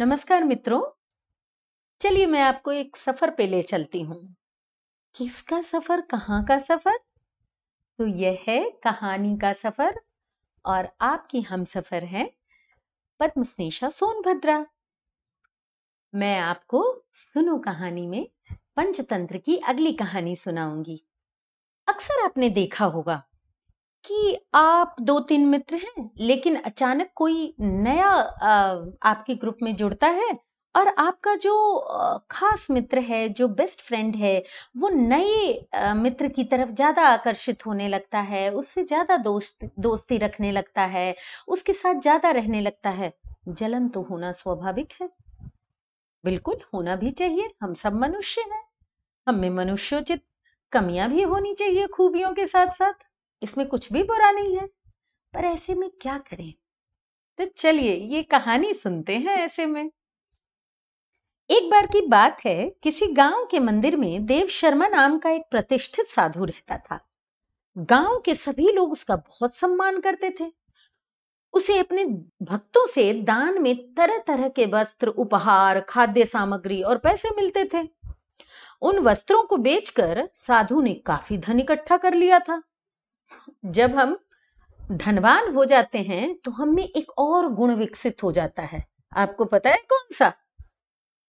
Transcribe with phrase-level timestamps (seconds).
[0.00, 0.82] नमस्कार मित्रों।
[2.00, 4.36] चलिए मैं आपको एक सफ़र पे ले चलती हूँ।
[5.14, 6.00] किसका सफ़र?
[6.00, 6.98] कहाँ का सफ़र?
[7.98, 10.00] तो यह है कहानी का सफ़र
[10.64, 12.30] और आपकी हम सफ़र है
[13.20, 14.66] पद्मस्नेशा सोनभद्रा।
[16.14, 18.28] मैं आपको सुनो कहानी में
[18.76, 21.02] पंचतंत्र की अगली कहानी सुनाऊँगी।
[21.88, 23.22] अक्सर आपने देखा होगा
[24.06, 28.08] कि आप दो तीन मित्र हैं, लेकिन अचानक कोई नया
[29.04, 30.30] आपके ग्रुप में जुड़ता है
[30.74, 31.52] और आपका जो
[32.30, 34.42] खास मित्र है, जो बेस्ट फ्रेंड है,
[34.76, 40.52] वो नए मित्र की तरफ़ ज़्यादा आकर्षित होने लगता है, उससे ज़्यादा दोस्त, दोस्ती रखने
[40.52, 41.14] लगता है,
[41.48, 43.12] उसके साथ ज़्यादा रहने लगता है।
[43.48, 45.08] जलन तो होना स्वाभाविक है।
[46.24, 48.62] बिल्कुल, होना भी चाहिए, हम सब मनुष्य हैं।
[49.26, 50.22] हम मनुष्योचित
[50.72, 53.05] कमियाँ भी होनी चाहिए खूबियों के साथ साथ
[53.42, 54.66] इसमें कुछ भी बुरा नहीं है,
[55.34, 56.54] पर ऐसे में क्या करें?
[57.38, 59.90] तो चलिए, ये कहानी सुनते हैं ऐसे में।
[61.50, 65.42] एक बार की बात है, किसी गाँव के मंदिर में देव शर्मा नाम का एक
[65.50, 67.08] प्रतिष्ठित साधु रहता था।
[67.78, 70.52] गाँव के सभी लोग उसका बहुत सम्मान करते थे।
[71.52, 72.04] उसे अपने
[72.42, 77.88] भक्तों से दान में तरह तरह के वस्त्र, उपहार, खाद्य सामग्री और पैसे मिलते थे।
[78.82, 82.62] उन वस्त्रों को बेचकर साधु ने काफ़ी धन इकट्ठा कर लिया था।
[83.66, 84.18] जब हम
[84.92, 88.84] धनवान हो जाते हैं तो हमें एक और गुण विकसित हो जाता है।
[89.16, 90.32] आपको पता है कौन सा?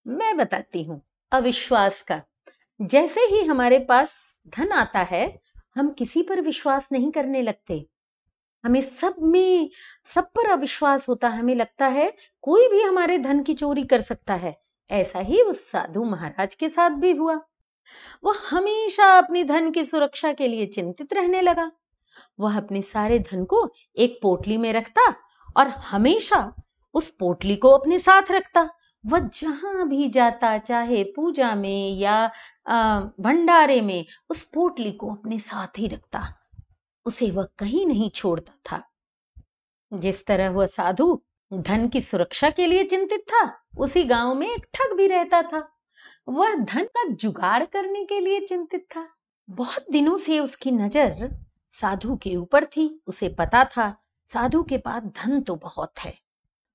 [0.08, 2.22] मैं बताती हूँ, अविश्वास का।
[2.82, 5.42] जैसे ही हमारे पास धन आता है,
[5.76, 7.86] हम किसी पर विश्वास नहीं करने लगते।
[8.64, 9.70] हमें सब में,
[10.06, 14.02] सब पर अविश्वास होता है हमें लगता है कोई भी हमारे धन की चोरी कर
[14.02, 14.56] सकता है।
[14.92, 17.40] ऐसा ही उस साधु महाराज के साथ भी हुआ।
[18.24, 21.72] वह हमेशा अपनी धन की सुरक्षा के लिए चिंतित रहने लगा।
[22.40, 25.16] वह अपने सारे धन को एक पोटली में रखता
[25.58, 26.54] और हमेशा
[26.94, 28.70] उस पोटली को अपने साथ रखता।
[29.06, 32.28] वह जहाँ भी जाता, चाहे पूजा में या
[33.20, 36.24] भंडारे में, उस पोटली को अपने साथ ही रखता।
[37.06, 38.84] उसे वह कहीं नहीं छोड़ता था।
[39.94, 41.22] जिस तरह वह साधु
[41.54, 45.68] धन की सुरक्षा के लिए चिंतित था, उसी गाँव में एक ठग भी रहता था।
[46.28, 49.08] वह धन का जुगाड़ करने के लिए चिंतित था।
[49.50, 51.47] बहुत दिनों से उसकी नज़र
[51.82, 56.20] साधु के ऊपर थी, उसे पता था, साधु के पास धन तो बहुत है।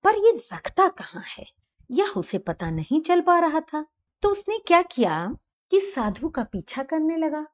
[0.04, 1.52] पर ये रखता कहाँ है?
[1.90, 3.86] यह उसे पता नहीं चल पा रहा था।
[4.22, 5.36] तो उसने क्या किया
[5.70, 7.46] कि साधु का पीछा करने लगा?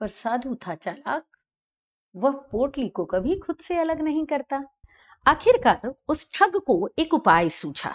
[0.00, 1.26] पर साधु था चालाक।
[2.16, 4.64] वह पोटली को कभी खुद से अलग नहीं करता।
[5.26, 7.94] आखिरकार उस ठग को एक उपाय सूझा।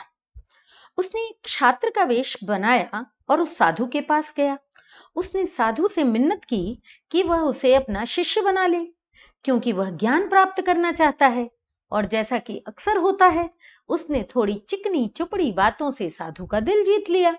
[0.98, 4.58] उसने एक छात्र का वेश बनाया और उस साधु के पास गया।
[5.16, 6.82] उसने साधु से मिन्नत की
[7.12, 8.99] कि वह उसे अपना शिष्य बना ले।
[9.44, 11.50] क्योंकि वह ज्ञान प्राप्त करना चाहता है।
[11.92, 13.50] और जैसा कि अक्सर होता है,
[13.90, 17.36] उसने थोड़ी चिकनी चुपड़ी बातों से साधु का दिल जीत लिया।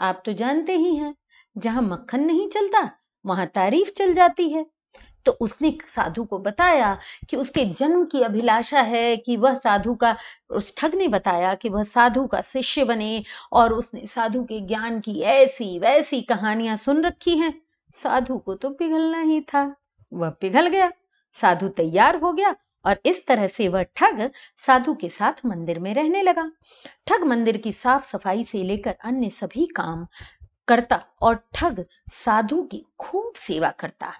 [0.00, 1.14] आप तो जानते ही हैं,
[1.58, 2.90] जहाँ मक्खन नहीं चलता,
[3.26, 4.66] वहाँ तारीफ़ चल जाती है।
[5.26, 6.98] तो उसने साधु को बताया
[7.30, 10.16] कि उसके जन्म की अभिलाषा है कि वह साधु का,
[10.50, 15.00] उस ठग ने बताया कि वह साधु का शिष्य बने और उसने साधु के ज्ञान
[15.00, 17.62] की ऐसी वैसी कहानियाँ सुन रखी हैं।
[18.02, 19.76] साधु को तो पिघलना ही था,
[20.12, 20.92] वह पिघल गया।
[21.36, 25.94] साधु तैयार हो गया और इस तरह से वह ठग साधु के साथ मंदिर में
[25.94, 26.50] रहने लगा।
[27.06, 30.06] ठग मंदिर की साफ़ सफ़ाई से लेकर अन्य सभी काम
[30.68, 34.12] करता और ठग साधु की खूब सेवा करता।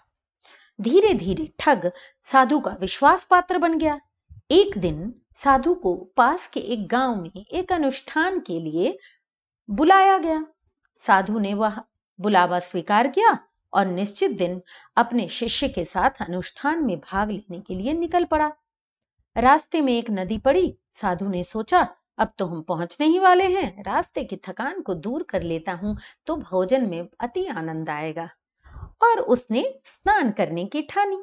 [0.81, 1.91] धीरे धीरे ठग
[2.23, 4.01] साधु का विश्वास पात्र बन गया।
[4.51, 8.99] एक दिन साधु को पास के एक गाँव में एक अनुष्ठान के लिए
[9.69, 10.47] बुलाया गया।
[11.01, 11.81] साधु ने वह
[12.19, 13.39] बुलावा स्वीकार किया
[13.73, 14.61] और निश्चित दिन
[14.97, 18.53] अपने शिष्य के साथ अनुष्ठान में भाग लेने के लिए निकल पड़ा।
[19.37, 21.87] रास्ते में एक नदी पड़ी। साधु ने सोचा,
[22.19, 25.97] अब तो हम पहुँचने ही वाले हैं। रास्ते की थकान को दूर कर लेता हूँ
[26.27, 28.29] तो भोजन में अति आनंद आएगा।
[29.03, 31.19] और उसने स्नान करने की ठानी।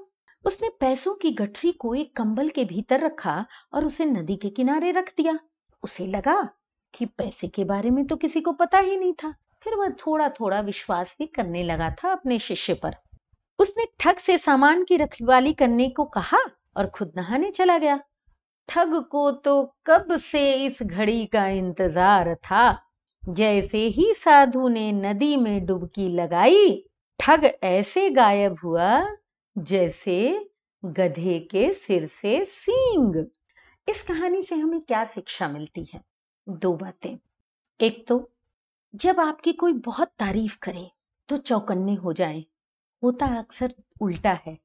[0.45, 4.91] उसने पैसों की गठरी को एक कंबल के भीतर रखा और उसे नदी के किनारे
[4.91, 5.37] रख दिया।
[5.83, 6.41] उसे लगा
[6.93, 9.33] कि पैसे के बारे में तो किसी को पता ही नहीं था।
[9.65, 12.95] फिर वह थोड़ा थोड़ा विश्वास भी करने लगा था अपने शिष्य पर।
[13.59, 16.39] उसने ठग से सामान की रखवाली करने को कहा
[16.77, 17.99] और खुद नहाने चला गया।
[18.69, 22.81] ठग को तो कब से इस घड़ी का इंतज़ार था?
[23.23, 26.85] जैसे ही साधु ने नदी में डुबकी लगाई,
[27.19, 29.15] ठग ऐसे गायब हुआ
[29.57, 30.47] जैसे
[30.83, 33.25] गधे के सिर से सींग।
[33.87, 36.01] इस कहानी से हमें क्या शिक्षा मिलती है?
[36.49, 37.17] दो बातें।
[37.79, 38.31] एक तो
[38.95, 40.89] जब आपकी कोई बहुत तारीफ़ करे
[41.29, 42.43] तो चौकन्ने हो जाए।
[43.03, 44.57] होता अक्सर उल्टा है।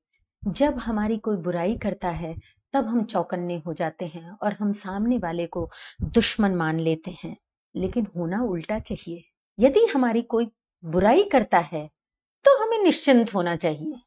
[0.43, 2.35] जब हमारी कोई बुराई करता है,
[2.75, 5.69] तब हम चौकन्ने हो जाते हैं और हम सामने वाले को
[6.03, 7.37] दुश्मन मान लेते हैं।
[7.75, 9.25] लेकिन होना उल्टा चाहिए।
[9.59, 10.49] यदि हमारी कोई
[10.85, 11.89] बुराई करता है
[12.45, 14.01] तो हमें निश्चिंत होना चाहिए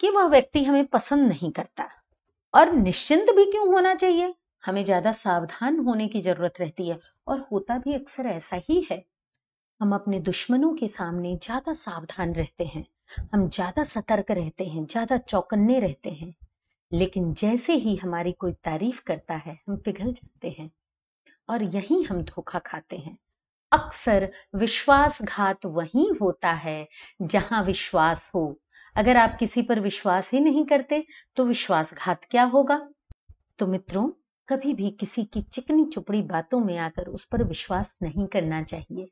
[0.00, 1.88] कि वह व्यक्ति हमें पसंद नहीं करता।
[2.54, 4.34] और निश्चिंत भी क्यों होना चाहिए?
[4.64, 9.04] हमें ज़्यादा सावधान होने की ज़रूरत रहती है। और होता भी अक्सर ऐसा ही है।
[9.80, 12.84] हम अपने दुश्मनों के सामने ज़्यादा सावधान रहते हैं।
[13.32, 16.34] हम ज़्यादा सतर्क रहते हैं, ज़्यादा चौकन्ने रहते हैं।
[16.92, 20.70] लेकिन जैसे ही हमारी कोई तारीफ़ करता है, हम पिघल जाते हैं
[21.48, 23.16] और यहीं हम धोखा खाते हैं।
[23.72, 26.88] अक्सर विश्वासघात वहीं होता है
[27.24, 28.46] जहाँ विश्वास हो।
[28.96, 31.04] अगर आप किसी पर विश्वास ही नहीं करते
[31.36, 32.80] तो विश्वासघात क्या होगा?
[33.58, 34.08] तो मित्रों,
[34.48, 39.08] कभी भी किसी की चिकनी चुपड़ी बातों में आकर उस पर विश्वास नहीं करना चाहिए।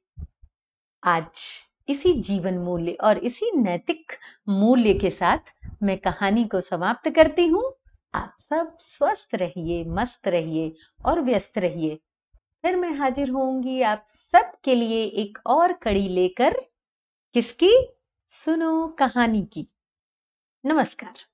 [1.06, 4.12] आज इसी जीवन मूल्य और इसी नैतिक
[4.48, 5.38] मूल्य के साथ
[5.82, 7.74] मैं कहानी को समाप्त करती हूँ।
[8.14, 11.98] आप सब स्वस्थ रहिए, मस्त रहिए और व्यस्त रहिए।
[12.62, 16.60] फिर मैं हाजिर होंगी आप सब के लिए एक और कड़ी लेकर,
[17.34, 17.88] किसकी?
[18.28, 19.66] सुनो कहानी की।
[20.64, 21.33] नमस्कार।